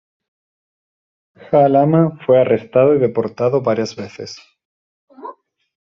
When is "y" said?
2.95-2.97